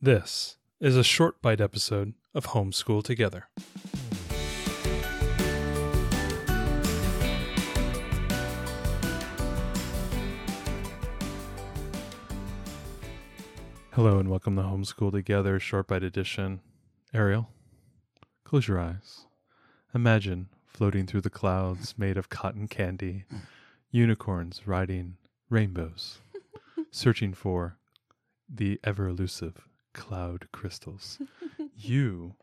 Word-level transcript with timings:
This 0.00 0.58
is 0.78 0.96
a 0.96 1.02
short 1.02 1.42
bite 1.42 1.60
episode 1.60 2.14
of 2.32 2.46
Homeschool 2.46 3.02
Together. 3.02 3.48
Hello 13.90 14.20
and 14.20 14.28
welcome 14.28 14.54
to 14.54 14.62
Homeschool 14.62 15.10
Together 15.10 15.58
Short 15.58 15.88
Bite 15.88 16.04
Edition. 16.04 16.60
Ariel, 17.12 17.48
close 18.44 18.68
your 18.68 18.78
eyes. 18.78 19.26
Imagine 19.92 20.48
floating 20.64 21.08
through 21.08 21.22
the 21.22 21.28
clouds 21.28 21.98
made 21.98 22.16
of 22.16 22.28
cotton 22.28 22.68
candy, 22.68 23.24
unicorns 23.90 24.62
riding 24.64 25.16
rainbows, 25.50 26.18
searching 26.92 27.34
for 27.34 27.78
the 28.48 28.78
ever 28.84 29.08
elusive 29.08 29.67
cloud 29.98 30.46
crystals. 30.52 31.18
you 31.76 32.34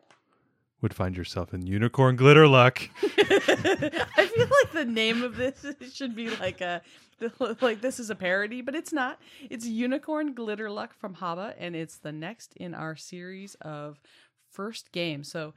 would 0.82 0.94
find 0.94 1.18
yourself 1.18 1.54
in 1.54 1.66
unicorn 1.66 2.16
glitter 2.16 2.48
luck. 2.48 2.82
I 3.02 4.30
feel 4.36 4.48
like 4.48 4.72
the 4.74 4.86
name 4.86 5.24
of 5.24 5.36
this 5.36 5.66
should 5.94 6.16
be 6.16 6.30
like 6.30 6.62
a 6.62 6.82
like 7.62 7.82
this 7.82 8.00
is 8.00 8.10
a 8.10 8.16
parody, 8.16 8.62
but 8.62 8.76
it's 8.76 8.92
not. 8.92 9.20
It's 9.50 9.66
Unicorn 9.66 10.34
Glitter 10.34 10.70
Luck 10.70 10.94
from 10.94 11.16
Haba, 11.16 11.54
and 11.58 11.76
it's 11.76 11.98
the 11.98 12.12
next 12.12 12.54
in 12.58 12.74
our 12.74 12.98
series 12.98 13.56
of 13.62 14.00
first 14.52 14.92
games. 14.92 15.32
So 15.32 15.54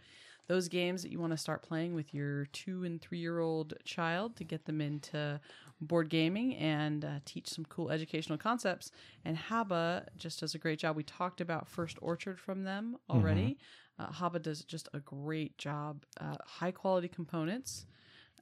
those 0.49 0.69
games 0.69 1.03
that 1.03 1.13
you 1.13 1.21
want 1.21 1.33
to 1.33 1.37
start 1.37 1.63
playing 1.63 1.95
with 1.95 2.13
your 2.13 2.47
two 2.47 2.85
and 2.85 3.01
three 3.01 3.19
year 3.19 3.39
old 3.39 3.75
child 3.85 4.35
to 4.37 4.45
get 4.45 4.65
them 4.65 4.81
into 4.81 5.39
board 5.81 6.09
gaming 6.09 6.57
and 6.57 7.05
uh, 7.05 7.09
teach 7.25 7.47
some 7.49 7.65
cool 7.67 7.91
educational 7.91 8.39
concepts. 8.39 8.91
And 9.25 9.37
Haba 9.37 10.07
just 10.17 10.41
does 10.41 10.55
a 10.55 10.59
great 10.59 10.79
job. 10.79 10.97
We 10.97 11.05
talked 11.05 11.41
about 11.41 11.69
First 11.69 11.99
Orchard 12.01 12.41
from 12.41 12.65
them 12.65 12.97
already. 13.09 13.59
Uh, 13.99 14.09
Haba 14.09 14.41
does 14.43 14.63
just 14.65 14.89
a 14.95 15.01
great 15.01 15.57
job. 15.59 16.05
Uh, 16.21 16.37
high 16.45 16.71
quality 16.73 17.09
components. 17.09 17.87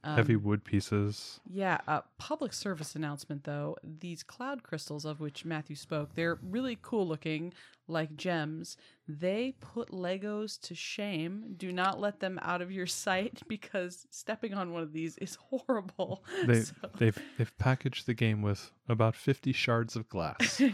Um, 0.04 0.16
Heavy 0.16 0.36
wood 0.36 0.62
pieces. 0.62 1.40
yeah, 1.50 1.78
uh, 1.88 2.02
public 2.18 2.52
service 2.52 2.94
announcement 2.94 3.42
though. 3.44 3.76
These 3.82 4.22
cloud 4.22 4.62
crystals 4.62 5.04
of 5.04 5.18
which 5.18 5.44
Matthew 5.44 5.74
spoke, 5.74 6.14
they're 6.14 6.38
really 6.42 6.78
cool 6.80 7.08
looking, 7.08 7.52
like 7.88 8.16
gems. 8.16 8.76
They 9.08 9.54
put 9.60 9.90
Legos 9.90 10.60
to 10.62 10.74
shame. 10.74 11.54
Do 11.56 11.70
not 11.70 12.00
let 12.00 12.18
them 12.20 12.38
out 12.42 12.60
of 12.62 12.72
your 12.72 12.86
sight 13.04 13.42
because 13.48 14.06
stepping 14.10 14.54
on 14.54 14.72
one 14.72 14.82
of 14.82 14.92
these 14.92 15.16
is 15.18 15.36
horrible. 15.36 16.24
They 16.46 16.60
So- 16.62 16.74
they've 16.98 17.18
they've 17.38 17.58
packaged 17.58 18.06
the 18.06 18.14
game 18.14 18.42
with 18.42 18.70
about 18.88 19.14
fifty 19.14 19.52
shards 19.52 19.96
of 19.96 20.08
glass. 20.08 20.60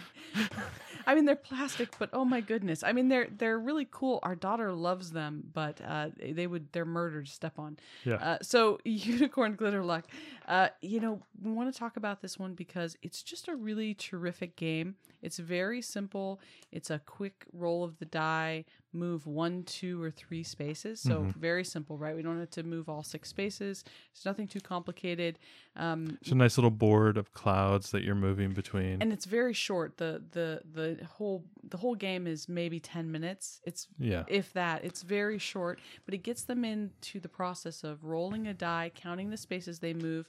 I 1.07 1.17
mean, 1.17 1.25
they're 1.25 1.35
plastic, 1.35 1.99
but 1.99 2.11
oh 2.13 2.25
my 2.25 2.41
goodness! 2.41 2.85
I 2.85 2.93
mean, 2.93 3.09
they're 3.09 3.27
they're 3.37 3.59
really 3.59 3.89
cool. 3.91 4.21
Our 4.23 4.37
daughter 4.37 4.73
loves 4.73 5.11
them, 5.11 5.43
but 5.53 5.81
uh, 5.85 6.11
they 6.17 6.47
would 6.47 6.73
they're 6.73 6.85
murder 6.85 7.23
to 7.23 7.31
step 7.31 7.59
on. 7.59 7.77
Yeah. 8.05 8.15
Uh, 8.15 8.39
so 8.41 8.79
unicorn 8.85 9.57
glitter 9.57 9.83
luck. 9.83 10.07
Uh, 10.47 10.69
you 10.81 11.01
know, 11.01 11.21
we 11.43 11.51
want 11.51 11.73
to 11.73 11.79
talk 11.79 11.97
about 11.97 12.23
this 12.23 12.39
one 12.39 12.55
because 12.55 12.97
it's 13.03 13.23
just 13.23 13.49
a 13.49 13.57
really 13.57 13.95
terrific 13.95 14.55
game. 14.57 14.95
It's 15.23 15.39
very 15.39 15.83
simple. 15.83 16.41
It's 16.71 16.91
a 16.91 17.01
quick 17.03 17.45
roll 17.53 17.85
of 17.85 17.99
the 17.99 18.05
die, 18.05 18.65
move 18.93 19.27
one, 19.27 19.63
two, 19.65 20.03
or 20.03 20.11
three 20.11 20.43
spaces. 20.43 21.01
So 21.01 21.27
very 21.39 21.65
simple, 21.65 21.97
right? 21.99 22.15
We 22.15 22.23
don't 22.23 22.39
have 22.39 22.51
to 22.51 22.63
move 22.63 22.89
all 22.89 23.03
six 23.03 23.29
spaces. 23.29 23.85
It's 24.13 24.25
nothing 24.25 24.47
too 24.49 24.61
complicated. 24.61 25.39
Um, 25.77 26.19
It's 26.21 26.31
a 26.31 26.35
nice 26.35 26.57
little 26.59 26.71
board 26.71 27.17
of 27.17 27.33
clouds 27.33 27.91
that 27.93 28.03
you're 28.03 28.15
moving 28.15 28.53
between. 28.53 29.01
and 29.03 29.13
it's 29.13 29.25
very 29.25 29.55
short. 29.55 29.97
The 29.97 30.23
the 30.33 30.63
the 30.73 31.05
whole 31.05 31.45
the 31.63 31.77
whole 31.79 31.95
game 31.95 32.27
is 32.27 32.49
maybe 32.49 32.81
ten 32.81 33.11
minutes. 33.11 33.61
It's 33.65 33.89
yeah. 33.99 34.25
if 34.29 34.53
that. 34.53 34.85
It's 34.85 35.03
very 35.03 35.39
short, 35.39 35.81
but 36.05 36.15
it 36.15 36.23
gets 36.23 36.45
them 36.45 36.65
into 36.65 37.21
the 37.21 37.29
process 37.29 37.85
of 37.85 38.05
rolling 38.05 38.47
a 38.47 38.55
die, 38.55 38.91
counting 38.95 39.31
the 39.31 39.37
spaces 39.37 39.79
they 39.79 39.95
move. 39.95 40.29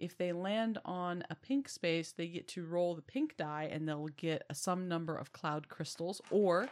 If 0.00 0.16
they 0.16 0.32
land 0.32 0.78
on 0.84 1.22
a 1.28 1.34
pink 1.34 1.68
space, 1.68 2.12
they 2.12 2.26
get 2.26 2.48
to 2.48 2.64
roll 2.64 2.94
the 2.94 3.02
pink 3.02 3.36
die 3.36 3.68
and 3.70 3.86
they'll 3.86 4.08
get 4.16 4.44
a 4.48 4.54
some 4.54 4.88
number 4.88 5.14
of 5.14 5.32
cloud 5.32 5.68
crystals, 5.68 6.22
or 6.30 6.68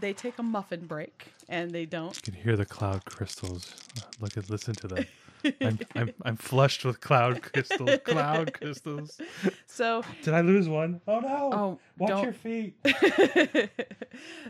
they 0.00 0.14
take 0.14 0.38
a 0.38 0.42
muffin 0.42 0.86
break 0.86 1.32
and 1.48 1.70
they 1.70 1.84
don't. 1.84 2.16
You 2.16 2.32
can 2.32 2.42
hear 2.42 2.56
the 2.56 2.64
cloud 2.64 3.04
crystals. 3.04 3.74
Look 4.18 4.36
at 4.38 4.48
listen 4.48 4.74
to 4.76 4.88
them. 4.88 5.04
I'm 5.60 5.78
I'm 5.94 6.10
I'm 6.22 6.36
flushed 6.36 6.84
with 6.84 7.00
cloud 7.00 7.42
crystals. 7.42 7.90
Cloud 8.04 8.52
crystals. 8.54 9.20
So, 9.66 10.02
Did 10.22 10.34
I 10.34 10.40
lose 10.40 10.68
one? 10.68 11.00
Oh 11.06 11.20
no. 11.20 11.50
oh, 11.52 11.78
Watch 11.98 12.08
don't. 12.10 12.24
your 12.24 12.32
feet. 12.32 12.76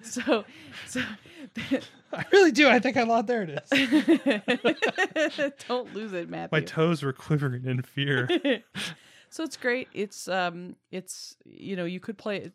so, 0.02 0.44
so 0.86 1.00
I 2.12 2.24
really 2.32 2.52
do. 2.52 2.68
I 2.68 2.78
think 2.78 2.96
I 2.96 3.02
lost. 3.02 3.26
There 3.26 3.42
it 3.42 3.62
is. 3.70 5.52
don't 5.68 5.94
lose 5.94 6.12
it, 6.12 6.28
Matthew. 6.28 6.48
My 6.52 6.60
toes 6.60 7.02
were 7.02 7.12
quivering 7.12 7.64
in 7.66 7.82
fear. 7.82 8.28
so 9.30 9.42
it's 9.42 9.56
great. 9.56 9.88
It's 9.92 10.28
um, 10.28 10.76
it's 10.90 11.36
you 11.44 11.76
know 11.76 11.84
you 11.84 12.00
could 12.00 12.18
play 12.18 12.38
it 12.38 12.52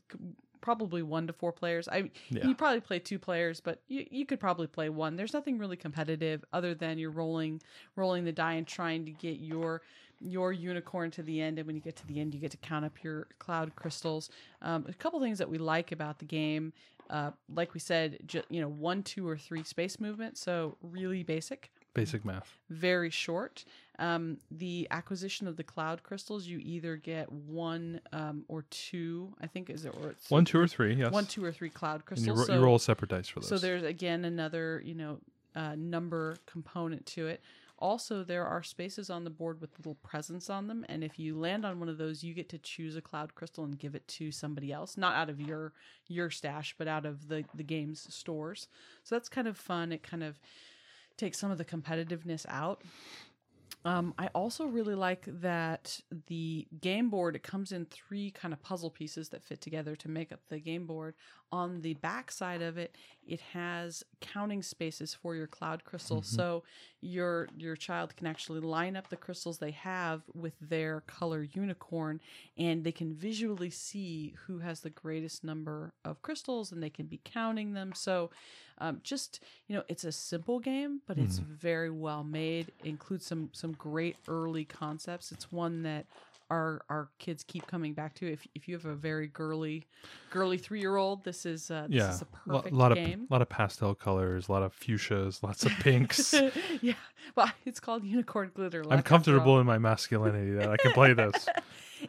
probably 0.62 1.02
one 1.02 1.28
to 1.28 1.34
four 1.34 1.52
players. 1.52 1.88
I 1.88 2.12
Yeah. 2.30 2.48
you 2.48 2.56
probably 2.56 2.82
play 2.82 3.00
two 3.00 3.20
players, 3.20 3.60
but 3.60 3.82
you 3.88 4.06
you 4.10 4.26
could 4.26 4.40
probably 4.40 4.68
play 4.68 4.90
one. 4.90 5.16
There's 5.16 5.34
nothing 5.34 5.58
really 5.58 5.78
competitive 5.78 6.44
other 6.54 6.74
than 6.74 6.98
you're 6.98 7.12
rolling 7.12 7.62
rolling 7.96 8.26
the 8.26 8.32
die 8.32 8.54
and 8.54 8.68
trying 8.68 9.06
to 9.06 9.12
get 9.12 9.40
your 9.40 9.82
your 10.22 10.52
unicorn 10.52 11.10
to 11.12 11.24
the 11.24 11.40
end 11.42 11.58
and 11.60 11.66
when 11.66 11.76
you 11.78 11.82
get 11.82 11.96
to 11.96 12.06
the 12.08 12.20
end 12.20 12.34
you 12.34 12.42
get 12.42 12.52
to 12.52 12.58
count 12.58 12.84
up 12.84 13.02
your 13.04 13.28
cloud 13.40 13.74
crystals 13.76 14.30
um, 14.62 14.86
a 14.90 14.94
couple 14.94 15.18
things 15.22 15.38
that 15.38 15.50
we 15.50 15.58
like 15.58 15.94
about 15.94 16.20
the 16.20 16.26
game 16.26 16.74
uh, 17.10 17.32
like 17.56 17.74
we 17.74 17.80
said 17.80 18.18
ju- 18.26 18.44
you 18.50 18.60
know 18.60 18.68
one 18.68 19.02
two 19.02 19.26
or 19.26 19.38
three 19.38 19.64
space 19.64 19.98
movement 19.98 20.38
so 20.38 20.76
really 20.82 21.24
basic 21.24 21.72
Basic 21.94 22.24
math. 22.24 22.54
very 22.70 23.10
short. 23.10 23.66
Um, 23.98 24.38
the 24.50 24.88
acquisition 24.92 25.48
of 25.48 25.58
the 25.58 25.64
cloud 25.64 26.04
crystals, 26.04 26.48
you 26.48 26.58
either 26.60 26.96
get 26.96 27.30
one 27.32 28.00
um, 28.14 28.46
or 28.48 28.64
two. 28.70 29.34
I 29.42 29.48
think 29.48 29.70
is 29.70 29.84
it 29.86 29.94
or 30.02 30.12
it's 30.12 30.30
One, 30.30 30.46
two, 30.46 30.60
or 30.60 30.68
three. 30.68 30.94
Yes. 30.96 31.12
one, 31.12 31.26
two, 31.26 31.44
or 31.44 31.52
three 31.52 31.70
cloud 31.70 32.06
crystals. 32.06 32.28
you, 32.28 32.34
ro- 32.34 32.46
so, 32.46 32.54
you 32.54 32.60
roll 32.62 32.80
separate 32.80 33.10
dice 33.12 33.28
for 33.28 33.42
those. 33.42 33.50
so 33.50 33.58
there's 33.58 33.84
again 33.84 34.24
another 34.24 34.82
you 34.86 34.94
know 34.96 35.20
uh, 35.56 35.76
number 35.76 36.38
component 36.46 37.06
to 37.08 37.28
it. 37.28 37.42
Also, 37.82 38.24
there 38.24 38.46
are 38.46 38.62
spaces 38.62 39.10
on 39.10 39.24
the 39.24 39.30
board 39.30 39.60
with 39.62 39.72
little 39.80 39.96
presents 40.04 40.50
on 40.50 40.68
them, 40.68 40.86
and 40.90 41.02
if 41.04 41.18
you 41.18 41.38
land 41.38 41.66
on 41.66 41.80
one 41.80 41.88
of 41.88 41.98
those, 41.98 42.24
you 42.24 42.34
get 42.34 42.50
to 42.50 42.58
choose 42.58 42.96
a 42.98 43.02
cloud 43.02 43.36
crystal 43.36 43.64
and 43.64 43.80
give 43.80 43.96
it 43.96 44.06
to 44.08 44.32
somebody 44.32 44.72
else, 44.72 44.96
not 44.98 45.16
out 45.16 45.30
of 45.30 45.42
your 45.42 45.74
your 46.08 46.30
stash, 46.30 46.76
but 46.78 46.88
out 46.88 47.06
of 47.06 47.28
the 47.28 47.44
the 47.54 47.64
game's 47.64 48.14
stores. 48.14 48.68
So 49.04 49.16
that's 49.16 49.28
kind 49.30 49.48
of 49.48 49.58
fun. 49.58 49.92
It 49.92 50.04
kind 50.04 50.24
of 50.24 50.40
takes 51.20 51.38
some 51.38 51.52
of 51.52 51.58
the 51.58 51.66
competitiveness 51.66 52.46
out. 52.50 52.82
Um, 53.86 54.14
I 54.18 54.28
also 54.36 54.66
really 54.66 54.96
like 54.96 55.24
that 55.40 56.02
the 56.28 56.68
game 56.82 57.10
board 57.10 57.38
it 57.38 57.44
comes 57.44 57.72
in 57.72 57.86
three 57.86 58.30
kind 58.32 58.54
of 58.54 58.62
puzzle 58.62 58.90
pieces 58.90 59.30
that 59.30 59.42
fit 59.42 59.62
together 59.62 59.96
to 59.98 60.10
make 60.10 60.34
up 60.34 60.42
the 60.50 60.60
game 60.60 60.86
board. 60.86 61.14
On 61.52 61.82
the 61.82 61.94
back 61.96 62.30
side 62.30 62.62
of 62.62 62.78
it, 62.78 62.96
it 63.26 63.40
has 63.42 64.04
counting 64.22 64.62
spaces 64.62 65.14
for 65.14 65.34
your 65.34 65.48
cloud 65.48 65.84
crystals, 65.84 66.28
so 66.28 66.64
your 67.02 67.48
your 67.58 67.76
child 67.76 68.16
can 68.16 68.28
actually 68.28 68.60
line 68.60 68.96
up 68.96 69.10
the 69.10 69.16
crystals 69.16 69.58
they 69.58 69.72
have 69.72 70.22
with 70.36 70.54
their 70.62 71.02
color 71.02 71.42
unicorn, 71.42 72.20
and 72.58 72.84
they 72.84 72.92
can 72.92 73.14
visually 73.14 73.72
see 73.72 74.36
who 74.46 74.60
has 74.60 74.82
the 74.82 74.92
greatest 74.92 75.44
number 75.44 75.94
of 76.06 76.22
crystals, 76.22 76.72
and 76.72 76.84
they 76.84 76.90
can 76.90 77.08
be 77.08 77.20
counting 77.24 77.74
them. 77.74 77.94
So, 77.96 78.30
um, 78.80 79.02
just 79.04 79.44
you 79.68 79.76
know, 79.76 79.84
it's 79.88 80.04
a 80.04 80.12
simple 80.12 80.60
game, 80.60 81.02
but 81.08 81.18
it's 81.18 81.38
very 81.38 81.90
well 81.90 82.24
made. 82.24 82.72
It 82.84 82.88
includes 82.88 83.26
some 83.26 83.50
some 83.54 83.74
great 83.74 84.16
early 84.28 84.66
concepts. 84.66 85.32
It's 85.32 85.52
one 85.52 85.84
that 85.84 86.06
our 86.50 86.82
our 86.90 87.10
kids 87.20 87.44
keep 87.44 87.68
coming 87.68 87.94
back 87.94 88.16
to. 88.16 88.32
If 88.32 88.48
if 88.56 88.68
you 88.68 88.76
have 88.76 88.86
a 88.86 88.96
very 88.96 89.28
girly 89.28 89.86
girly 90.32 90.58
three 90.58 90.80
year 90.80 90.96
old, 90.96 91.24
this 91.24 91.46
is 91.46 91.70
uh, 91.70 91.88
this 91.90 91.98
yeah. 91.98 92.12
is 92.12 92.22
a 92.22 92.26
perfect 92.26 92.74
lot 92.74 92.94
game. 92.94 93.24
of 93.24 93.32
lot 93.32 93.42
of 93.42 93.50
pastel 93.50 93.94
colors, 93.94 94.50
a 94.50 94.52
lot 94.52 94.64
of 94.64 94.74
fuchsias, 94.74 95.44
lots 95.44 95.66
of 95.66 95.72
pinks. 95.80 96.34
yeah, 96.82 96.94
well, 97.36 97.52
it's 97.66 97.80
called 97.80 98.04
Unicorn 98.04 98.52
Glitter. 98.54 98.84
I'm 98.90 99.04
comfortable 99.04 99.60
in 99.60 99.66
my 99.66 99.78
masculinity 99.78 100.52
that 100.52 100.70
I 100.70 100.78
can 100.78 100.92
play 100.92 101.14
this. 101.14 101.48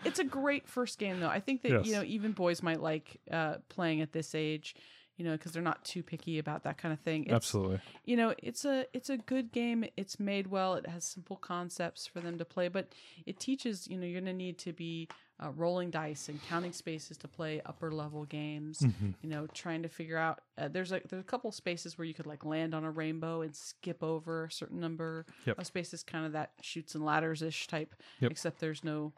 It's 0.04 0.20
a 0.20 0.24
great 0.24 0.68
first 0.68 1.00
game, 1.00 1.18
though. 1.18 1.28
I 1.28 1.40
think 1.40 1.62
that 1.62 1.84
you 1.84 1.94
know 1.94 2.04
even 2.04 2.30
boys 2.30 2.62
might 2.62 2.80
like 2.80 3.16
uh, 3.28 3.56
playing 3.68 4.02
at 4.02 4.12
this 4.12 4.36
age, 4.36 4.76
you 5.20 5.26
know, 5.26 5.32
because 5.32 5.52
they're 5.52 5.62
not 5.62 5.84
too 5.84 6.02
picky 6.02 6.38
about 6.38 6.62
that 6.64 6.78
kind 6.78 6.94
of 6.94 7.00
thing. 7.00 7.24
It's, 7.24 7.34
Absolutely. 7.34 7.78
you 8.06 8.16
know 8.16 8.34
it's 8.42 8.64
a 8.64 8.86
it's 8.94 9.10
a 9.10 9.18
good 9.18 9.52
game 9.52 9.84
it's 9.98 10.18
made 10.18 10.46
well 10.46 10.74
it 10.76 10.86
has 10.86 11.04
simple 11.04 11.36
concepts 11.36 12.06
for 12.06 12.20
them 12.20 12.38
to 12.38 12.44
play 12.46 12.68
but 12.68 12.88
it 13.26 13.38
teaches 13.38 13.86
you 13.86 13.98
know 13.98 14.06
you're 14.06 14.20
going 14.22 14.32
to 14.32 14.42
need 14.46 14.56
to 14.58 14.72
be 14.72 15.08
uh, 15.42 15.50
rolling 15.50 15.90
dice 15.90 16.28
and 16.30 16.40
counting 16.48 16.72
spaces 16.72 17.16
to 17.18 17.28
play 17.28 17.60
upper 17.66 17.92
level 17.92 18.24
games 18.24 18.78
Mm-hmm. 18.80 19.10
you 19.22 19.28
know 19.28 19.46
trying 19.48 19.82
to 19.82 19.88
figure 19.90 20.16
out 20.16 20.40
uh, 20.56 20.68
there's 20.68 20.90
like 20.90 21.04
there's 21.08 21.20
a 21.20 21.24
couple 21.32 21.52
spaces 21.52 21.98
where 21.98 22.06
you 22.06 22.14
could 22.14 22.26
like 22.26 22.44
land 22.46 22.74
on 22.74 22.84
a 22.84 22.90
rainbow 22.90 23.42
and 23.42 23.54
skip 23.54 24.02
over 24.02 24.44
a 24.46 24.50
certain 24.52 24.80
number 24.80 25.26
Yep. 25.46 25.58
of 25.58 25.66
spaces 25.66 26.02
kind 26.02 26.24
of 26.24 26.32
that 26.32 26.52
chutes 26.62 26.94
and 26.94 27.04
ladders 27.04 27.42
ish 27.42 27.66
type 27.66 27.94
Yep. 28.20 28.30
except 28.32 28.58
there's 28.60 28.82
no 28.84 29.12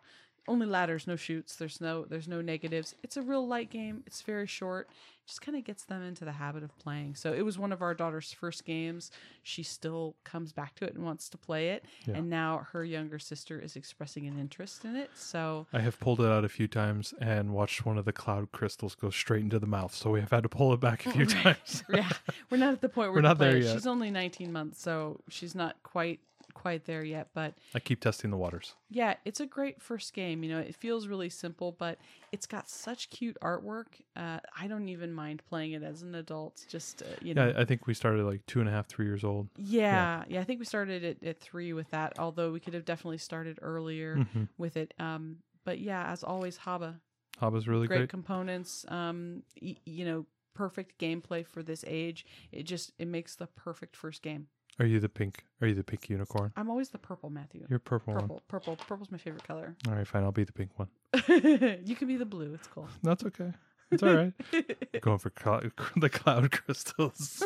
only 0.49 0.67
ladders, 0.67 1.07
no 1.07 1.17
chutes. 1.17 1.57
There's 1.57 1.81
no 1.81 2.05
there's 2.05 2.29
no 2.29 2.41
negatives. 2.41 2.95
It's 3.03 3.17
a 3.17 3.23
real 3.23 3.47
light 3.47 3.71
game. 3.71 4.03
It's 4.07 4.23
very 4.23 4.47
short. 4.47 4.89
Just 5.25 5.41
kind 5.41 5.57
of 5.57 5.63
gets 5.63 5.85
them 5.85 6.03
into 6.03 6.25
the 6.25 6.33
habit 6.33 6.65
of 6.65 6.77
playing. 6.79 7.15
So 7.15 7.33
it 7.33 7.43
was 7.43 7.57
one 7.57 7.71
of 7.71 7.81
our 7.81 7.95
daughter's 7.95 8.33
first 8.33 8.65
games. 8.65 9.13
She 9.45 9.63
still 9.63 10.17
comes 10.25 10.53
back 10.53 10.75
to 10.77 10.85
it 10.85 10.95
and 10.95 11.05
wants 11.05 11.29
to 11.29 11.39
play 11.39 11.69
it. 11.69 11.85
Yeah. 12.07 12.17
And 12.17 12.29
now 12.29 12.67
her 12.73 12.85
younger 12.85 13.21
sister 13.21 13.61
is 13.61 13.77
expressing 13.77 14.27
an 14.27 14.37
interest 14.37 14.85
in 14.85 14.97
it. 14.97 15.11
So 15.15 15.69
I 15.73 15.79
have 15.79 16.01
pulled 16.01 16.21
it 16.21 16.27
out 16.27 16.45
a 16.45 16.49
few 16.49 16.67
times 16.67 17.15
and 17.21 17.53
watched 17.55 17.87
one 17.87 17.99
of 17.99 18.05
the 18.05 18.13
cloud 18.13 18.51
crystals 18.51 18.97
go 18.97 19.11
straight 19.11 19.43
into 19.45 19.61
the 19.61 19.67
mouth, 19.69 19.95
so 19.95 20.11
we 20.11 20.19
have 20.21 20.31
had 20.33 20.43
to 20.43 20.49
pull 20.49 20.73
it 20.75 20.81
back 20.81 21.07
a 21.07 21.13
few 21.13 21.27
times. 21.43 21.85
yeah, 21.89 22.09
we're 22.51 22.59
not 22.59 22.73
at 22.73 22.81
the 22.81 22.89
point 22.89 23.11
where 23.13 23.19
We're 23.23 23.29
not 23.29 23.39
there 23.39 23.57
it. 23.57 23.63
yet. 23.63 23.75
She's 23.75 23.87
only 23.87 24.11
19 24.11 24.51
months, 24.53 24.83
so 24.83 25.21
she's 25.29 25.55
not 25.55 25.77
quite 25.85 26.19
quite 26.63 26.85
there 26.85 27.03
yet. 27.05 27.29
But 27.35 27.55
I 27.75 27.81
keep 27.81 28.01
testing 28.01 28.31
the 28.31 28.37
waters. 28.37 28.75
yeah, 28.89 29.15
it's 29.25 29.41
a 29.41 29.47
great 29.47 29.83
first 29.83 30.13
game. 30.15 30.43
You 30.45 30.51
know, 30.53 30.59
it 30.61 30.75
feels 30.77 31.07
really 31.09 31.29
simple, 31.29 31.73
but 31.73 31.99
it's 32.31 32.47
got 32.47 32.71
such 32.71 33.11
cute 33.11 33.37
artwork. 33.43 33.87
Uh, 34.17 34.39
I 34.59 34.69
don't 34.69 34.89
even 34.89 35.13
mind 35.13 35.43
playing 35.49 35.73
it 35.73 35.83
as 35.83 36.03
an 36.03 36.15
adult. 36.15 36.65
Just 36.69 37.03
uh, 37.03 37.07
you 37.21 37.35
know, 37.35 37.49
Yeah, 37.49 37.61
I 37.61 37.65
think 37.65 37.87
we 37.87 37.95
started 37.95 38.25
like 38.25 38.47
two 38.47 38.61
and 38.61 38.69
a 38.69 38.73
half, 38.73 38.87
three 38.87 39.07
years 39.07 39.25
old. 39.25 39.49
yeah, 39.57 40.23
yeah. 40.29 40.41
I 40.41 40.45
think 40.45 40.61
we 40.61 40.65
started 40.65 41.05
at, 41.05 41.23
at 41.23 41.41
three 41.41 41.73
with 41.73 41.91
that. 41.91 42.19
Although 42.19 42.53
we 42.53 42.61
could 42.61 42.75
have 42.75 42.85
definitely 42.85 43.19
started 43.19 43.59
earlier 43.61 44.17
Mm-hmm. 44.19 44.45
with 44.57 44.77
it. 44.77 44.95
Um, 45.01 45.39
but 45.65 45.79
yeah, 45.81 46.11
as 46.13 46.23
always, 46.23 46.59
Haba 46.59 47.01
Haba's 47.39 47.67
really 47.67 47.87
great 47.89 47.99
great. 48.01 48.09
components. 48.09 48.85
Um, 48.89 49.43
y- 49.61 49.77
you 49.85 50.05
know, 50.05 50.27
perfect 50.55 51.01
gameplay 51.01 51.45
for 51.47 51.63
this 51.63 51.85
age. 51.89 52.25
It 52.53 52.65
just 52.65 52.93
it 52.99 53.09
makes 53.09 53.35
the 53.37 53.47
perfect 53.47 53.97
first 53.97 54.23
game. 54.23 54.47
Are 54.79 54.87
you 54.87 55.01
the 55.01 55.09
pink? 55.09 55.45
Are 55.61 55.67
you 55.67 55.75
the 55.75 55.85
pink 55.85 56.09
unicorn? 56.09 56.53
I'm 56.57 56.71
always 56.71 56.89
the 56.89 56.99
purple, 56.99 57.31
Matthew. 57.31 57.67
You're 57.69 57.79
purple, 57.79 58.15
one. 58.15 58.23
purple, 58.23 58.43
purple, 58.49 58.77
purple's 58.77 59.11
my 59.11 59.19
favorite 59.19 59.45
color. 59.45 59.77
All 59.89 59.95
right, 59.95 60.07
fine. 60.07 60.25
I'll 60.25 60.33
be 60.33 60.45
the 60.45 60.53
pink 60.53 60.71
one. 60.77 60.89
you 61.85 61.95
can 61.95 62.09
be 62.09 62.17
the 62.17 62.25
blue. 62.25 62.55
It's 62.55 62.67
cool. 62.69 62.89
That's 63.03 63.25
okay. 63.27 63.53
It's 63.91 64.03
all 64.03 64.15
right. 64.15 64.33
Going 65.03 65.19
for 65.19 65.29
cloud, 65.29 65.71
the 65.97 66.09
cloud 66.09 66.51
crystals. 66.51 67.43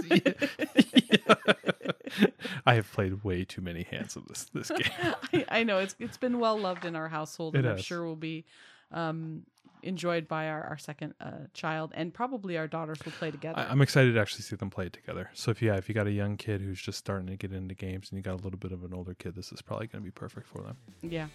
I 2.65 2.75
have 2.75 2.91
played 2.93 3.25
way 3.25 3.45
too 3.45 3.61
many 3.61 3.83
hands 3.83 4.15
of 4.15 4.29
this 4.29 4.45
this 4.55 4.69
game. 4.71 5.15
I, 5.33 5.45
I 5.49 5.63
know 5.65 5.79
it's 5.79 5.97
it's 5.99 6.17
been 6.17 6.39
well 6.39 6.57
loved 6.57 6.85
in 6.85 6.95
our 6.95 7.09
household, 7.09 7.57
It 7.57 7.59
and 7.59 7.69
I'm 7.69 7.77
has. 7.79 7.85
sure 7.85 8.05
will 8.05 8.15
be 8.15 8.45
um, 8.93 9.43
enjoyed 9.87 10.29
by 10.29 10.49
our 10.49 10.63
our 10.65 10.79
second 10.79 11.15
uh, 11.21 11.31
child, 11.55 11.93
and 11.95 12.13
probably 12.13 12.59
our 12.59 12.67
daughters 12.67 12.99
will 13.05 13.13
play 13.13 13.31
together. 13.31 13.59
I, 13.59 13.65
I'm 13.65 13.81
excited 13.81 14.15
to 14.15 14.21
actually 14.21 14.43
see 14.43 14.57
them 14.57 14.71
play 14.71 14.87
it 14.87 14.93
together. 14.93 15.31
So 15.33 15.51
if 15.51 15.63
yeah, 15.63 15.77
if 15.77 15.89
you 15.89 15.95
got 15.95 16.07
a 16.07 16.13
young 16.13 16.37
kid 16.37 16.61
who's 16.61 16.81
just 16.81 16.99
starting 16.99 17.27
to 17.29 17.37
get 17.37 17.53
into 17.53 17.75
games 17.75 18.11
and 18.11 18.19
you 18.19 18.23
got 18.23 18.35
a 18.35 18.43
little 18.43 18.59
bit 18.59 18.73
of 18.73 18.85
an 18.85 18.93
older 18.93 19.15
kid, 19.15 19.35
this 19.35 19.53
is 19.53 19.63
probably 19.63 19.87
going 19.87 20.03
to 20.03 20.05
be 20.05 20.11
perfect 20.11 20.47
for 20.47 20.63
them. 20.63 20.77
Yeah. 21.03 21.29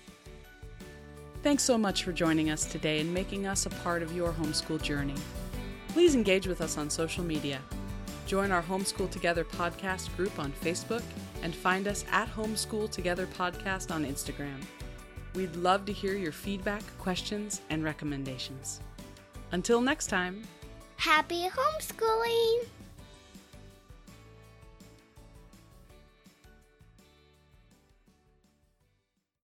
Thanks 1.44 1.64
so 1.64 1.76
much 1.76 2.04
for 2.04 2.12
joining 2.12 2.52
us 2.52 2.66
today 2.66 3.00
and 3.00 3.12
making 3.12 3.48
us 3.48 3.66
a 3.66 3.72
part 3.72 4.04
of 4.04 4.16
your 4.16 4.32
homeschool 4.32 4.80
journey. 4.82 5.16
Please 5.88 6.14
engage 6.14 6.46
with 6.46 6.62
us 6.62 6.78
on 6.78 6.90
social 6.90 7.24
media. 7.24 7.60
Join 8.28 8.52
our 8.52 8.62
Homeschool 8.62 9.10
Together 9.10 9.44
podcast 9.44 10.16
group 10.16 10.38
on 10.40 10.52
Facebook 10.54 11.04
and 11.42 11.54
find 11.54 11.88
us 11.88 12.06
at 12.12 12.30
Homeschool 12.30 12.90
Together 12.92 13.28
Podcast 13.38 13.94
on 13.94 14.06
Instagram. 14.06 14.62
We'd 15.34 15.56
love 15.56 15.86
to 15.86 15.94
hear 15.94 16.16
your 16.16 16.32
feedback, 16.32 16.84
questions, 17.00 17.62
and 17.70 17.84
recommendations. 17.84 18.82
Until 19.52 19.82
next 19.82 20.08
time. 20.08 20.44
Happy 20.98 21.48
homeschooling! 21.48 22.66